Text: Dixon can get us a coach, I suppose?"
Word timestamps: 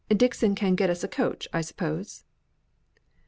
Dixon 0.09 0.55
can 0.55 0.73
get 0.73 0.89
us 0.89 1.03
a 1.03 1.07
coach, 1.07 1.47
I 1.53 1.61
suppose?" 1.61 2.23